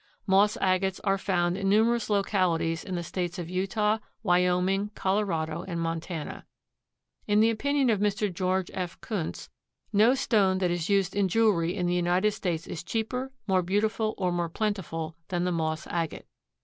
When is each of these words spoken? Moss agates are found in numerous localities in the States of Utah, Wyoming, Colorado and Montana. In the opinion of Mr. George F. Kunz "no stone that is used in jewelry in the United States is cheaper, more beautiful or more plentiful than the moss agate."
Moss 0.25 0.57
agates 0.57 0.99
are 1.01 1.19
found 1.19 1.55
in 1.55 1.69
numerous 1.69 2.09
localities 2.09 2.83
in 2.83 2.95
the 2.95 3.03
States 3.03 3.37
of 3.37 3.51
Utah, 3.51 3.99
Wyoming, 4.23 4.89
Colorado 4.95 5.61
and 5.61 5.79
Montana. 5.79 6.47
In 7.27 7.39
the 7.39 7.51
opinion 7.51 7.91
of 7.91 7.99
Mr. 7.99 8.33
George 8.33 8.71
F. 8.73 8.99
Kunz 9.01 9.49
"no 9.93 10.15
stone 10.15 10.57
that 10.57 10.71
is 10.71 10.89
used 10.89 11.15
in 11.15 11.27
jewelry 11.27 11.75
in 11.75 11.85
the 11.85 11.93
United 11.93 12.31
States 12.31 12.65
is 12.65 12.81
cheaper, 12.81 13.31
more 13.45 13.61
beautiful 13.61 14.15
or 14.17 14.31
more 14.31 14.49
plentiful 14.49 15.15
than 15.27 15.43
the 15.43 15.51
moss 15.51 15.85
agate." 15.85 16.25